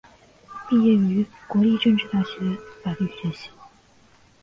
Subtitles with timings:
[0.67, 3.51] 毕业于国立政治大学法律学系。